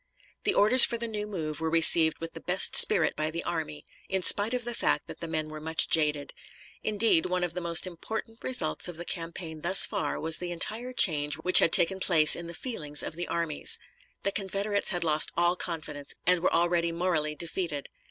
[0.45, 3.85] The orders for the new move were received with the best spirit by the army,
[4.09, 6.33] in spite of the fact that the men were much jaded.
[6.81, 10.91] Indeed, one of the most important results of the campaign thus far was the entire
[10.91, 13.77] change which had taken place in the feelings of the armies.
[14.23, 17.87] The Confederates had lost all confidence, and were already morally defeated.